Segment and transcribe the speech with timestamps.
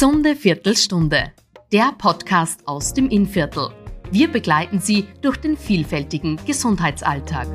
[0.00, 1.30] Gesunde Viertelstunde,
[1.74, 3.68] der Podcast aus dem Innviertel.
[4.10, 7.46] Wir begleiten Sie durch den vielfältigen Gesundheitsalltag.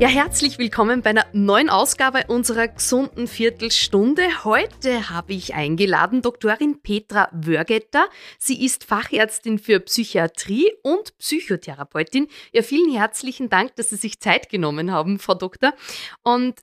[0.00, 4.44] Ja, herzlich willkommen bei einer neuen Ausgabe unserer gesunden Viertelstunde.
[4.44, 8.06] Heute habe ich eingeladen Doktorin Petra Wörgetter.
[8.38, 12.28] Sie ist Fachärztin für Psychiatrie und Psychotherapeutin.
[12.50, 15.74] Ja, vielen herzlichen Dank, dass Sie sich Zeit genommen haben, Frau Doktor.
[16.22, 16.54] Und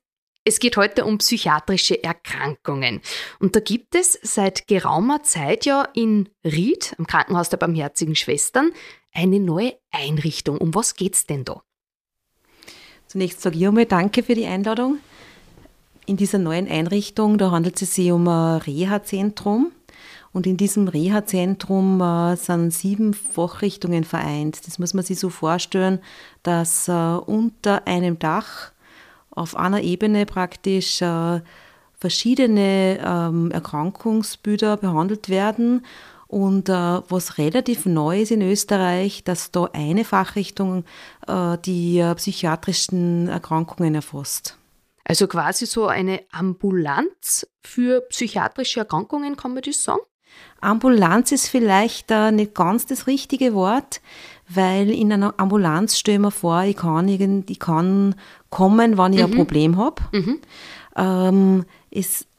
[0.47, 3.01] es geht heute um psychiatrische Erkrankungen.
[3.39, 8.71] Und da gibt es seit geraumer Zeit ja in Ried, am Krankenhaus der Barmherzigen Schwestern,
[9.13, 10.57] eine neue Einrichtung.
[10.57, 11.63] Um was geht es denn da?
[13.07, 14.99] Zunächst sage ich einmal Danke für die Einladung.
[16.05, 19.73] In dieser neuen Einrichtung, da handelt es sich um ein Reha-Zentrum.
[20.31, 24.65] Und in diesem Reha-Zentrum äh, sind sieben Fachrichtungen vereint.
[24.65, 25.99] Das muss man sich so vorstellen,
[26.43, 28.71] dass äh, unter einem Dach
[29.37, 31.41] auf einer Ebene praktisch äh,
[31.97, 35.85] verschiedene ähm, Erkrankungsbilder behandelt werden.
[36.27, 40.83] Und äh, was relativ neu ist in Österreich, dass da eine Fachrichtung
[41.25, 44.57] äh, die äh, psychiatrischen Erkrankungen erfasst.
[45.05, 50.01] Also quasi so eine Ambulanz für psychiatrische Erkrankungen, kann man das sagen?
[50.59, 54.01] Ambulanz ist vielleicht äh, nicht ganz das richtige Wort,
[54.49, 58.15] weil in einer Ambulanz stelle ich mir vor, ich kann, irgend, ich kann
[58.49, 59.25] kommen, wenn ich mhm.
[59.25, 60.01] ein Problem habe.
[60.11, 60.39] Mhm.
[60.95, 61.65] Ähm,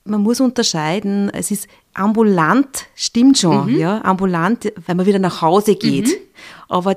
[0.04, 3.78] man muss unterscheiden, es ist ambulant, stimmt schon, mhm.
[3.78, 6.06] ja, ambulant, weil man wieder nach Hause geht.
[6.06, 6.14] Mhm.
[6.68, 6.96] Aber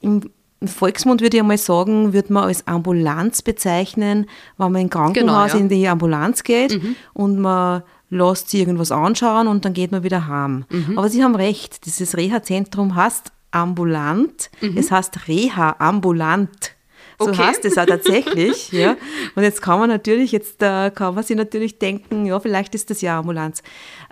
[0.00, 0.22] im,
[0.60, 4.26] im Volksmund würde ich einmal sagen, würde man als Ambulanz bezeichnen,
[4.58, 5.60] wenn man in Krankenhaus genau, ja.
[5.60, 6.96] in die Ambulanz geht mhm.
[7.14, 10.64] und man lässt sich irgendwas anschauen und dann geht man wieder heim.
[10.68, 10.98] Mhm.
[10.98, 14.76] Aber Sie haben recht, dieses Reha-Zentrum heißt ambulant, mhm.
[14.76, 16.74] es heißt Reha ambulant.
[17.18, 17.44] So okay.
[17.44, 18.72] heißt es auch tatsächlich.
[18.72, 18.96] ja.
[19.36, 22.90] Und jetzt kann man natürlich, jetzt äh, kann man sich natürlich denken, ja, vielleicht ist
[22.90, 23.62] das ja Ambulanz.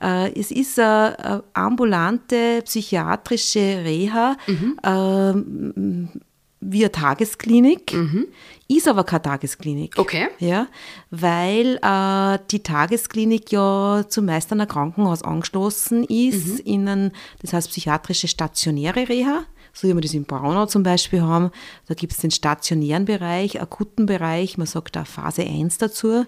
[0.00, 6.20] Äh, es ist eine, eine ambulante psychiatrische Reha mhm.
[6.60, 7.92] Äh, via Tagesklinik.
[7.92, 8.26] Mhm.
[8.68, 9.98] Ist aber keine Tagesklinik.
[9.98, 10.28] Okay.
[10.38, 10.68] Ja,
[11.10, 16.72] weil äh, die Tagesklinik ja zumeist an ein Krankenhaus angeschlossen ist, mhm.
[16.72, 17.12] in ein,
[17.42, 21.50] das heißt psychiatrische stationäre Reha so wie wir das in Braunau zum Beispiel haben.
[21.86, 26.26] Da gibt es den stationären Bereich, akuten Bereich, man sagt da Phase 1 dazu.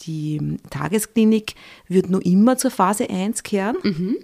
[0.00, 1.54] Die Tagesklinik
[1.88, 3.76] wird nur immer zur Phase 1 kehren.
[3.82, 4.16] Mhm.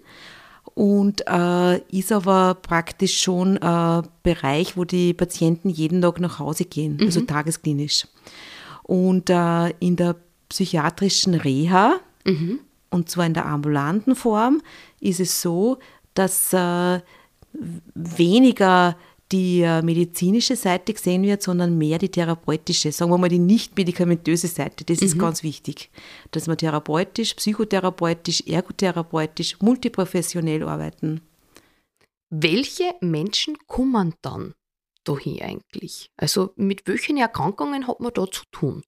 [0.75, 6.65] Und äh, ist aber praktisch schon ein Bereich, wo die Patienten jeden Tag nach Hause
[6.65, 7.07] gehen, mhm.
[7.07, 8.09] also tagesklinisch.
[8.83, 10.17] Und äh, in der
[10.49, 12.59] psychiatrischen Reha, mhm.
[12.91, 14.63] und zwar in der ambulanten Form,
[15.01, 15.79] ist es so,
[16.15, 17.01] dass äh,
[17.95, 18.97] weniger
[19.35, 23.77] die äh, medizinische Seite gesehen wird, sondern mehr die therapeutische, sagen wir mal die nicht
[23.77, 24.85] medikamentöse Seite.
[24.85, 25.07] Das mhm.
[25.07, 25.91] ist ganz wichtig,
[26.31, 31.21] dass wir therapeutisch, psychotherapeutisch, ergotherapeutisch, multiprofessionell arbeiten.
[32.31, 34.55] Welche Menschen kommen dann
[35.03, 36.11] dahin eigentlich?
[36.17, 38.85] Also mit welchen Erkrankungen hat man da zu tun?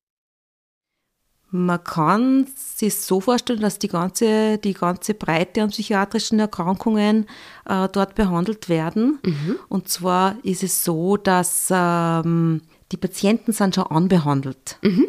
[1.56, 7.26] Man kann sich so vorstellen, dass die ganze, die ganze Breite an psychiatrischen Erkrankungen
[7.68, 9.18] äh, dort behandelt werden.
[9.24, 9.56] Mhm.
[9.68, 12.62] Und zwar ist es so, dass ähm,
[12.92, 14.78] die Patienten sind schon anbehandelt.
[14.82, 15.06] Mhm.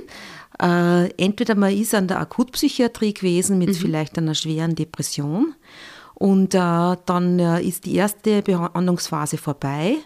[0.61, 3.73] Äh, entweder man ist an der Akutpsychiatrie gewesen mit mhm.
[3.73, 5.53] vielleicht einer schweren Depression
[6.15, 9.97] und äh, dann äh, ist die erste Behandlungsphase vorbei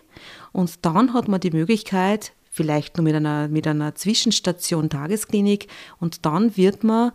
[0.51, 5.67] und dann hat man die Möglichkeit, vielleicht nur mit einer, mit einer Zwischenstation Tagesklinik
[6.00, 7.12] und dann wird man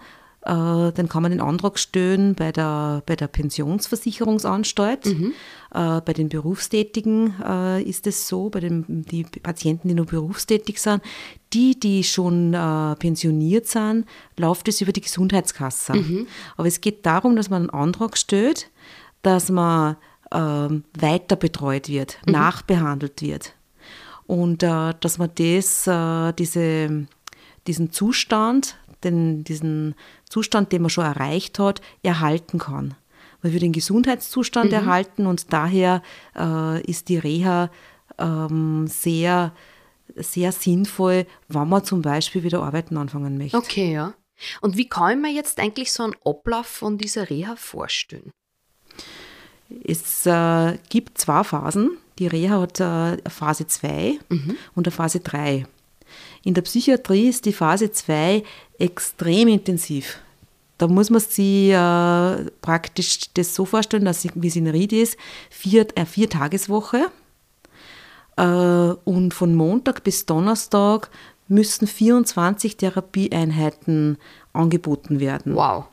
[0.47, 5.06] äh, dann kann man den Antrag stellen bei der, bei der Pensionsversicherungsanstalt.
[5.06, 5.32] Mhm.
[5.74, 10.80] Äh, bei den Berufstätigen äh, ist es so, bei den die Patienten, die nur berufstätig
[10.80, 11.02] sind,
[11.53, 12.53] die, die schon
[12.98, 15.94] pensioniert sind, läuft es über die Gesundheitskasse.
[15.94, 16.26] Mhm.
[16.56, 18.70] Aber es geht darum, dass man einen Antrag stellt,
[19.22, 19.97] dass man
[20.32, 22.32] ähm, weiter betreut wird, mhm.
[22.32, 23.56] nachbehandelt wird.
[24.26, 27.06] Und äh, dass man das, äh, diese,
[27.66, 29.94] diesen Zustand, den, diesen
[30.28, 32.95] Zustand, den man schon erreicht hat, erhalten kann.
[33.42, 34.77] Man wird den Gesundheitszustand mhm.
[34.77, 36.03] erhalten und daher
[36.36, 37.71] äh, ist die Reha
[38.18, 39.53] ähm, sehr,
[40.16, 43.56] sehr sinnvoll, wenn man zum Beispiel wieder arbeiten anfangen möchte.
[43.56, 44.15] Okay, ja.
[44.60, 48.30] Und wie kann man jetzt eigentlich so einen Ablauf von dieser Reha vorstellen?
[49.84, 51.98] Es äh, gibt zwei Phasen.
[52.18, 54.57] Die Reha hat äh, Phase 2 mhm.
[54.74, 55.66] und eine Phase 3.
[56.45, 58.42] In der Psychiatrie ist die Phase 2
[58.78, 60.21] extrem intensiv.
[60.78, 65.16] Da muss man sich äh, praktisch das so vorstellen, dass wie es in Ried ist,
[65.51, 67.10] vier, äh, vier Tageswoche.
[68.36, 71.10] Äh, und von Montag bis Donnerstag
[71.48, 74.18] müssen 24 Therapieeinheiten
[74.53, 75.54] angeboten werden.
[75.54, 75.86] Wow.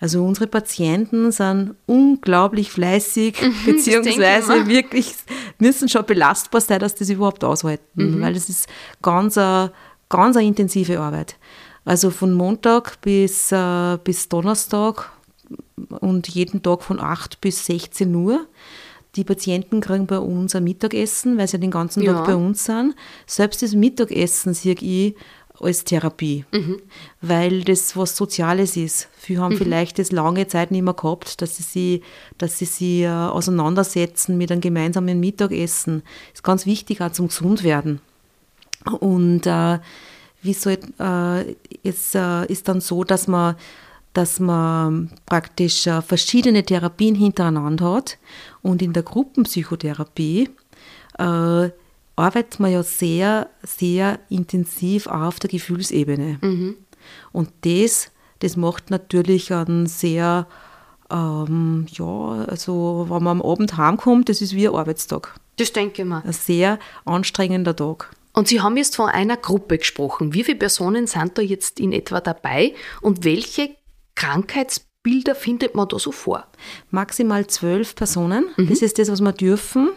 [0.00, 5.14] Also unsere Patienten sind unglaublich fleißig, Mhm, beziehungsweise wirklich
[5.58, 8.66] müssen schon belastbar sein, dass das überhaupt aushalten, weil das ist
[9.02, 9.72] ganz, a,
[10.08, 11.36] ganz eine intensive Arbeit.
[11.84, 15.12] Also von Montag bis, äh, bis Donnerstag
[16.00, 18.46] und jeden Tag von 8 bis 16 Uhr.
[19.16, 22.14] Die Patienten kriegen bei uns ein Mittagessen, weil sie den ganzen Ja.
[22.14, 22.94] Tag bei uns sind.
[23.26, 25.14] Selbst das Mittagessen sehe ich
[25.60, 26.44] als Therapie,
[27.20, 29.08] weil das was Soziales ist.
[29.16, 32.02] Viele haben vielleicht das lange Zeit nicht mehr gehabt, dass sie sich,
[32.38, 36.02] dass sie sich äh, auseinandersetzen mit einem gemeinsamen Mittagessen.
[36.32, 38.00] ist ganz wichtig auch zum Gesundwerden.
[39.00, 39.78] Und äh,
[40.42, 43.54] wie soll, äh, es äh, ist dann so, dass man,
[44.12, 48.18] dass man praktisch äh, verschiedene Therapien hintereinander hat.
[48.60, 50.50] Und in der Gruppenpsychotherapie
[51.18, 51.70] äh,
[52.16, 56.38] arbeitet man ja sehr, sehr intensiv auch auf der Gefühlsebene.
[57.32, 60.46] Und das, das macht natürlich einen sehr,
[61.10, 65.34] ähm, ja, also wenn man am Abend heimkommt, das ist wie ein Arbeitstag.
[65.56, 66.24] Das denke ich mir.
[66.24, 68.10] Ein sehr anstrengender Tag.
[68.32, 70.34] Und Sie haben jetzt von einer Gruppe gesprochen.
[70.34, 73.76] Wie viele Personen sind da jetzt in etwa dabei und welche
[74.16, 76.46] Krankheitsbilder findet man da so vor?
[76.90, 79.90] Maximal zwölf Personen, das ist das, was wir dürfen.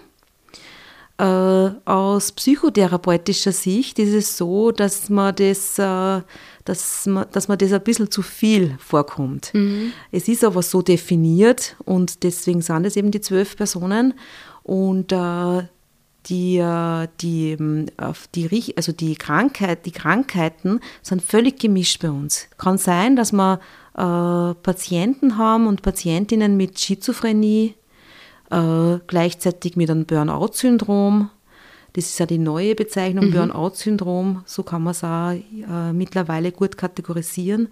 [1.19, 6.21] Äh, aus psychotherapeutischer Sicht ist es so, dass man das, äh,
[6.63, 9.51] dass man, dass man das ein bisschen zu viel vorkommt.
[10.11, 14.13] Es ist aber so definiert und deswegen sind es eben die zwölf Personen.
[14.61, 15.63] Und äh,
[16.29, 17.87] die, äh, die, ähm,
[18.35, 22.47] die, also die, Krankheit, die Krankheiten sind völlig gemischt bei uns.
[22.57, 23.59] Kann sein, dass wir
[23.95, 27.75] äh, Patienten haben und Patientinnen mit Schizophrenie,
[28.51, 31.29] äh, gleichzeitig mit einem Burnout-Syndrom.
[31.93, 36.77] Das ist ja die neue Bezeichnung, Burnout-Syndrom, so kann man es auch äh, mittlerweile gut
[36.77, 37.69] kategorisieren.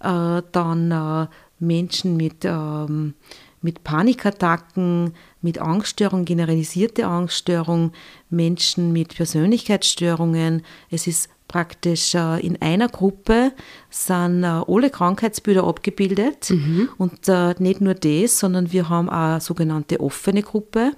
[0.00, 1.26] Äh, dann äh,
[1.58, 3.14] Menschen mit, ähm,
[3.62, 7.92] mit Panikattacken, mit Angststörung, generalisierte Angststörung,
[8.28, 10.62] Menschen mit Persönlichkeitsstörungen.
[10.90, 13.52] Es ist praktisch äh, in einer Gruppe
[13.90, 16.50] sind äh, alle Krankheitsbilder abgebildet
[16.96, 20.92] und äh, nicht nur das, sondern wir haben auch eine sogenannte offene Gruppe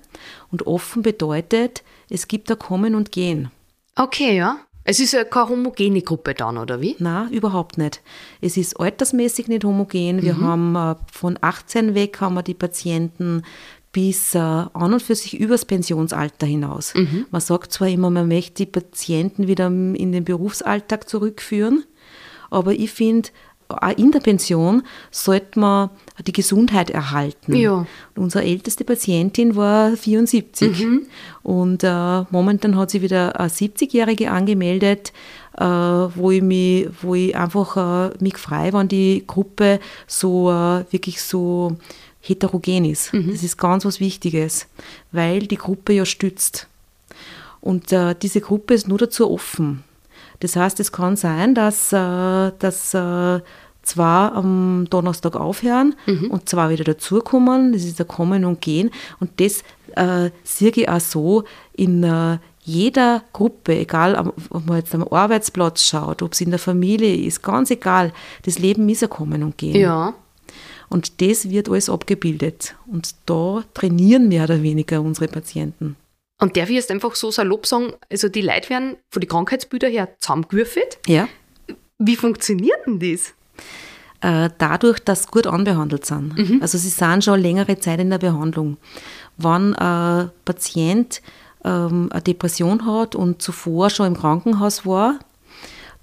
[0.52, 3.50] und offen bedeutet, es gibt ein Kommen und Gehen.
[3.96, 4.58] Okay, ja.
[4.84, 6.94] Es ist ja keine homogene Gruppe dann, oder wie?
[6.98, 8.02] Na, überhaupt nicht.
[8.40, 10.22] Es ist altersmäßig nicht homogen.
[10.22, 13.42] Wir haben äh, von 18 weg haben wir die Patienten
[13.94, 16.92] bis äh, an und für sich übers Pensionsalter hinaus.
[17.30, 21.84] Man sagt zwar immer, man möchte die Patienten wieder in den Berufsalltag zurückführen,
[22.50, 23.30] aber ich finde,
[23.68, 25.90] auch in der Pension sollte man
[26.26, 27.54] die Gesundheit erhalten.
[27.54, 27.86] Ja.
[28.16, 30.86] Unsere älteste Patientin war 74
[31.42, 35.12] und äh, momentan hat sie wieder eine 70-Jährige angemeldet,
[35.56, 40.84] äh, wo ich mich, wo ich einfach äh, mich frei, wenn die Gruppe so äh,
[40.90, 41.76] wirklich so
[42.26, 43.12] heterogen ist.
[43.32, 44.66] Das ist ganz was Wichtiges,
[45.12, 46.68] weil die Gruppe ja stützt.
[47.60, 49.84] Und äh, diese Gruppe ist nur dazu offen.
[50.40, 53.40] Das heißt, es kann sein, dass, äh, dass äh,
[53.82, 55.94] zwei am Donnerstag aufhören
[56.30, 57.72] und zwei wieder dazukommen.
[57.72, 58.90] Das ist ein Kommen und Gehen.
[59.20, 59.62] Und das
[59.94, 61.44] äh, sehe ich auch so
[61.74, 66.58] in äh, jeder Gruppe, egal ob man jetzt am Arbeitsplatz schaut, ob es in der
[66.58, 68.12] Familie ist, ganz egal.
[68.42, 69.76] Das Leben ist ein Kommen und Gehen.
[69.76, 70.14] Ja.
[70.94, 72.76] Und das wird alles abgebildet.
[72.86, 75.96] Und da trainieren mehr oder weniger unsere Patienten.
[76.40, 79.90] Und darf ich jetzt einfach so salopp sagen, also die Leute werden von den Krankheitsbildern
[79.90, 80.98] her zusammengewürfelt.
[81.06, 81.28] Ja.
[81.98, 83.34] Wie funktioniert denn das?
[84.24, 86.62] äh, dadurch, dass sie gut anbehandelt sind.
[86.62, 88.78] Also sie sind schon längere Zeit in der Behandlung.
[89.36, 91.20] Wenn ein Patient
[91.64, 95.18] ähm, eine Depression hat und zuvor schon im Krankenhaus war,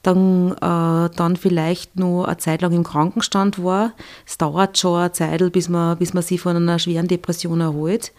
[0.03, 3.93] dann, äh, dann vielleicht nur eine Zeit lang im Krankenstand war.
[4.25, 8.12] Es dauert schon eine Zeit, bis man, bis man sich von einer schweren Depression erholt.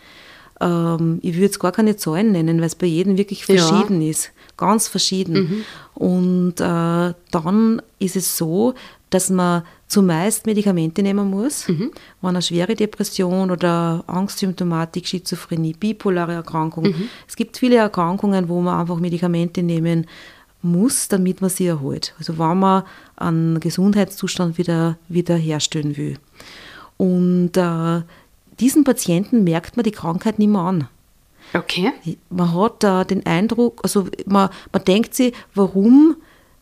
[0.60, 3.56] Ähm, ich würde jetzt gar keine Zahlen nennen, weil es bei jedem wirklich Ja.
[3.56, 4.30] verschieden ist.
[4.56, 5.64] Ganz verschieden.
[5.94, 8.74] Und äh, dann ist es so,
[9.10, 11.90] dass man zumeist Medikamente nehmen muss, wenn
[12.22, 16.94] eine schwere Depression oder Angstsymptomatik, Schizophrenie, bipolare Erkrankung.
[17.28, 20.06] Es gibt viele Erkrankungen, wo man einfach Medikamente nehmen
[20.62, 22.14] muss, damit man sie erholt.
[22.18, 22.84] Also wenn man
[23.16, 26.18] einen Gesundheitszustand wieder, wieder herstellen will.
[26.96, 28.02] Und äh,
[28.60, 30.88] diesen Patienten merkt man die Krankheit nicht mehr an.
[31.54, 31.92] Okay.
[32.30, 36.16] Man hat äh, den Eindruck, also man, man denkt sich, warum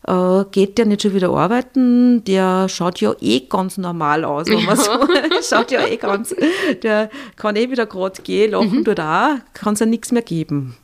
[0.07, 2.25] äh, geht der nicht schon wieder arbeiten?
[2.25, 4.91] Der schaut ja eh ganz normal aus, wenn man so
[5.49, 6.35] schaut ja eh ganz,
[6.83, 10.77] der kann eh wieder gerade gehen, lachen tut auch, kann es ja nichts mehr geben.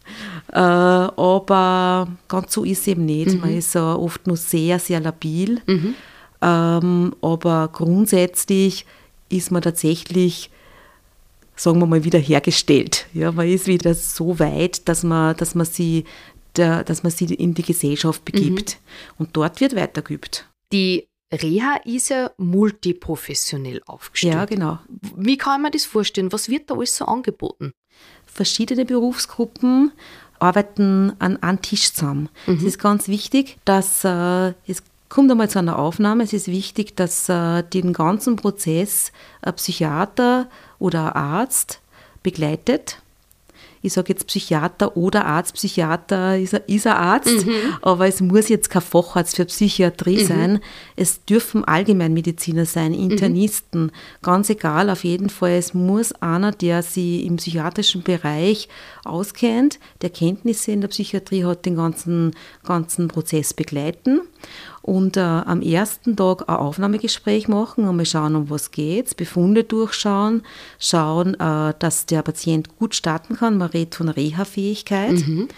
[0.53, 3.41] Äh, aber ganz so ist es eben nicht.
[3.41, 5.61] Man ist äh, oft nur sehr, sehr labil.
[6.43, 8.87] Ähm, aber grundsätzlich
[9.29, 10.51] ist man tatsächlich,
[11.57, 13.07] sagen wir mal, wieder hergestellt.
[13.13, 16.05] Ja, man ist wieder so weit, dass man, dass man sie
[16.57, 18.79] der, dass man sie in die Gesellschaft begibt.
[18.79, 19.15] Mhm.
[19.19, 20.49] Und dort wird weitergeübt.
[20.73, 24.35] Die Reha ist ja multiprofessionell aufgestellt.
[24.35, 24.79] Ja, genau.
[25.17, 26.33] Wie kann man das vorstellen?
[26.33, 27.73] Was wird da alles so angeboten?
[28.27, 29.93] Verschiedene Berufsgruppen
[30.39, 32.29] arbeiten an einem Tisch zusammen.
[32.47, 32.57] Mhm.
[32.57, 36.25] Es ist ganz wichtig, dass äh, es kommt einmal zu einer Aufnahme.
[36.25, 39.13] Es ist wichtig, dass äh, den ganzen Prozess
[39.43, 41.81] ein Psychiater oder ein Arzt
[42.23, 43.01] begleitet
[43.83, 47.53] ich sage jetzt Psychiater oder Arzt, Psychiater ist, ist ein Arzt, mhm.
[47.83, 50.27] aber es muss jetzt kein Facharzt für Psychiatrie mhm.
[50.27, 50.61] sein.
[50.97, 53.11] Es dürfen Allgemeinmediziner sein, mhm.
[53.11, 53.91] Internisten, mhm.
[54.23, 55.53] ganz egal, auf jeden Fall.
[55.53, 58.69] Es muss einer, der sich im psychiatrischen Bereich
[59.05, 64.21] auskennt, der Kenntnisse in der Psychiatrie hat, den ganzen, ganzen Prozess begleiten
[64.87, 70.45] und äh, am ersten Tag ein Aufnahmegespräch machen, einmal schauen, um was geht, Befunde durchschauen,
[70.79, 73.59] schauen, äh, dass der Patient gut starten kann.
[73.59, 75.27] Man redet von Reha-Fähigkeit.
[75.27, 75.49] Mhm.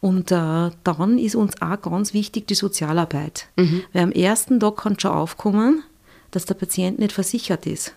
[0.00, 3.46] Und äh, dann ist uns auch ganz wichtig die Sozialarbeit.
[3.54, 3.84] Mhm.
[3.92, 5.84] Weil am ersten Tag kann schon aufkommen,
[6.32, 7.94] dass der Patient nicht versichert ist.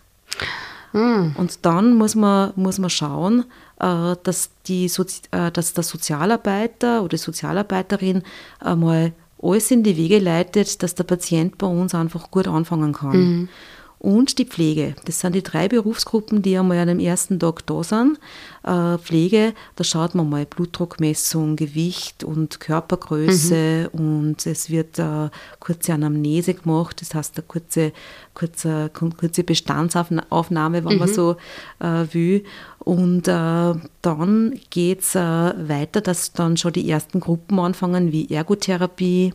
[0.93, 1.33] Mhm.
[1.35, 3.45] Und dann muss man, muss man schauen,
[3.79, 8.21] äh, dass, die Sozi äh, dass der Sozialarbeiter oder die Sozialarbeiterin
[8.59, 13.17] einmal alles in die Wege leitet, dass der Patient bei uns einfach gut anfangen kann.
[13.17, 13.49] Mhm.
[13.97, 14.95] Und die Pflege.
[15.05, 18.19] Das sind die drei Berufsgruppen, die einmal an dem ersten Tag da sind.
[18.63, 23.99] Äh, Pflege, da schaut man mal Blutdruckmessung, Gewicht und Körpergröße mhm.
[23.99, 27.93] und es wird äh, kurze Anamnese gemacht, das heißt eine kurze,
[28.33, 30.99] kurze, kurze Bestandsaufnahme, wenn mhm.
[30.99, 31.37] man so
[31.79, 32.43] äh, will.
[32.79, 38.29] Und äh, dann geht es äh, weiter, dass dann schon die ersten Gruppen anfangen, wie
[38.29, 39.33] Ergotherapie.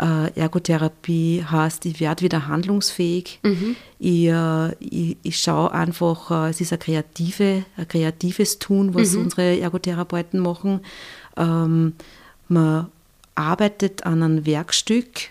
[0.00, 3.38] Äh, Ergotherapie heißt, ich werde wieder handlungsfähig.
[3.42, 3.76] Mhm.
[3.98, 9.12] Ich, äh, ich, ich schaue einfach, äh, es ist ein, kreative, ein kreatives Tun, was
[9.12, 9.22] mhm.
[9.22, 10.80] unsere Ergotherapeuten machen.
[11.36, 11.94] Ähm,
[12.48, 12.88] man
[13.34, 15.30] arbeitet an einem Werkstück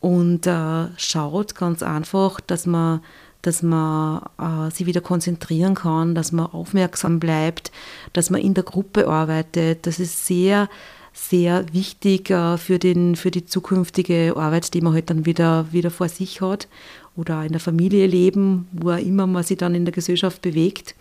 [0.00, 3.00] und äh, schaut ganz einfach, dass man
[3.42, 7.70] dass man äh, sich wieder konzentrieren kann, dass man aufmerksam bleibt,
[8.12, 9.86] dass man in der Gruppe arbeitet.
[9.86, 10.68] Das ist sehr,
[11.16, 15.90] sehr wichtig äh, für, den, für die zukünftige Arbeit, die man halt dann wieder, wieder
[15.90, 16.68] vor sich hat
[17.16, 20.94] oder in der Familie leben, wo immer man sich dann in der Gesellschaft bewegt.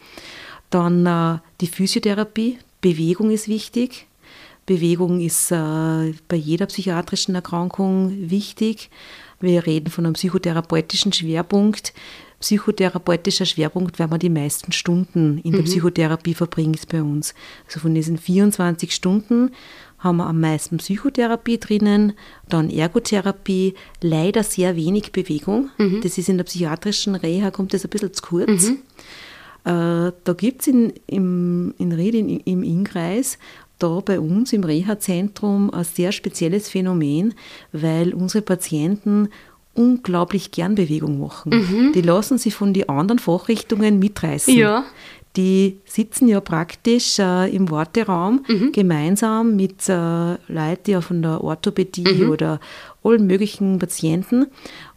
[0.69, 4.07] Dann äh, die Physiotherapie, Bewegung ist wichtig.
[4.65, 8.89] Bewegung ist äh, bei jeder psychiatrischen Erkrankung wichtig.
[9.41, 11.93] Wir reden von einem psychotherapeutischen Schwerpunkt
[12.39, 15.65] psychotherapeutischer Schwerpunkt, weil man die meisten Stunden in der mhm.
[15.65, 17.33] Psychotherapie verbringt bei uns.
[17.65, 19.51] Also von diesen 24 Stunden
[20.05, 22.13] haben wir am meisten Psychotherapie drinnen,
[22.47, 25.71] dann Ergotherapie, leider sehr wenig Bewegung.
[25.77, 25.99] Mhm.
[26.01, 28.69] Das ist in der psychiatrischen Reha, kommt das ein bisschen zu kurz.
[28.69, 28.77] Mhm.
[29.65, 33.39] Äh, da gibt es in, im, in Ried, in, im Innkreis,
[33.79, 37.33] da bei uns im Reha-Zentrum ein sehr spezielles Phänomen,
[37.73, 39.29] weil unsere Patienten
[39.73, 41.51] unglaublich gern Bewegung machen.
[41.51, 41.93] Mhm.
[41.93, 44.55] Die lassen sich von den anderen Fachrichtungen mitreißen.
[44.55, 44.85] Ja.
[45.35, 48.71] Die sitzen ja praktisch äh, im Warteraum mhm.
[48.71, 52.29] gemeinsam mit äh, Leuten ja von der Orthopädie mhm.
[52.29, 52.59] oder
[53.03, 54.47] allen möglichen Patienten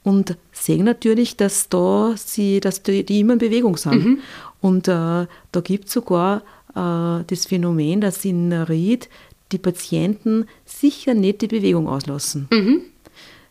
[0.05, 4.05] und sehen natürlich, dass da sie, dass die, die immer in Bewegung sind.
[4.05, 4.19] Mhm.
[4.61, 9.09] Und äh, da gibt es sogar äh, das Phänomen, dass in Ried
[9.53, 12.49] die Patienten sicher nicht die Bewegung auslassen.
[12.51, 12.83] Mhm.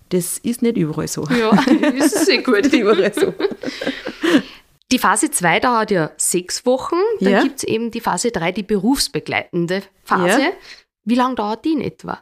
[0.10, 1.28] Das ist nicht überall so.
[1.38, 1.52] Ja,
[1.98, 2.66] das ist sehr gut.
[2.74, 3.34] überall so.
[4.92, 6.96] Die Phase 2 dauert ja sechs Wochen.
[7.20, 7.44] Dann ja.
[7.44, 10.42] gibt es eben die Phase 3, die berufsbegleitende Phase.
[10.42, 10.52] Ja.
[11.04, 12.22] Wie lange dauert die in etwa?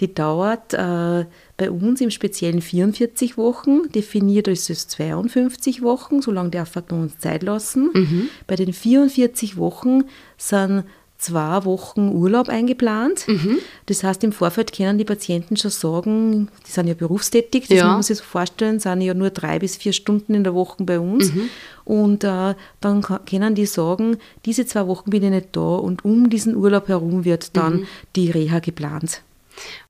[0.00, 3.88] Die dauert äh, bei uns im Speziellen 44 Wochen.
[3.90, 7.90] Definiert ist es 52 Wochen, so lange darf man uns Zeit lassen.
[7.92, 8.28] Mhm.
[8.46, 10.04] Bei den 44 Wochen
[10.36, 10.84] sind
[11.24, 13.26] zwei Wochen Urlaub eingeplant.
[13.26, 13.58] Mhm.
[13.86, 17.84] Das heißt, im Vorfeld können die Patienten schon sagen, die sind ja berufstätig, das ja.
[17.84, 20.84] muss man sich so vorstellen, sind ja nur drei bis vier Stunden in der Woche
[20.84, 21.32] bei uns.
[21.32, 21.48] Mhm.
[21.84, 26.30] Und äh, dann können die sagen, diese zwei Wochen bin ich nicht da und um
[26.30, 27.86] diesen Urlaub herum wird dann mhm.
[28.16, 29.22] die Reha geplant.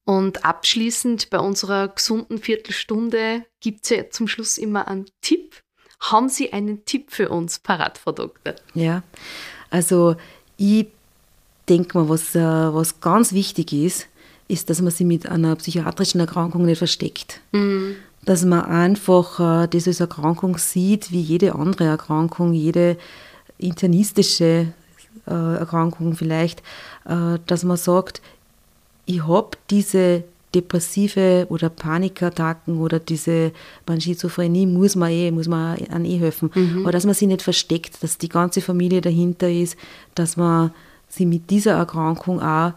[0.04, 5.62] Und abschließend bei unserer gesunden Viertelstunde gibt es ja zum Schluss immer einen Tipp.
[6.00, 8.54] Haben Sie einen Tipp für uns, parat, Frau Doktor?
[8.74, 9.02] Ja,
[9.70, 10.16] also
[10.56, 10.86] ich
[11.68, 14.06] denke mal, was, äh, was ganz wichtig ist,
[14.48, 17.40] ist, dass man sich mit einer psychiatrischen Erkrankung nicht versteckt.
[17.52, 17.96] Mhm.
[18.24, 22.96] Dass man einfach äh, diese Erkrankung sieht wie jede andere Erkrankung, jede
[23.58, 24.72] internistische
[25.26, 26.60] äh, Erkrankung vielleicht,
[27.06, 28.20] äh, dass man sagt,
[29.06, 33.52] ich habe diese, depressive oder Panikattacken oder diese
[33.98, 36.50] Schizophrenie muss man eh, muss man an eh helfen.
[36.54, 36.82] Mhm.
[36.82, 39.76] Aber dass man sie nicht versteckt, dass die ganze Familie dahinter ist,
[40.14, 40.72] dass man
[41.14, 42.72] sie mit dieser Erkrankung auch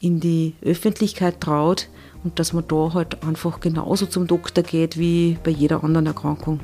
[0.00, 1.88] in die Öffentlichkeit traut
[2.24, 6.60] und dass man da halt einfach genauso zum Doktor geht wie bei jeder anderen Erkrankung.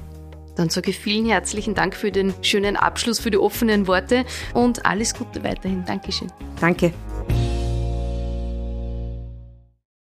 [0.57, 4.85] Dann sage ich vielen herzlichen Dank für den schönen Abschluss, für die offenen Worte und
[4.85, 5.85] alles Gute weiterhin.
[5.87, 6.31] Dankeschön.
[6.61, 6.93] Danke.